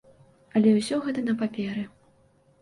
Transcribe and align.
Але 0.59 0.71
ўсё 0.77 0.97
гэта 1.03 1.21
на 1.27 1.37
паперы. 1.43 1.83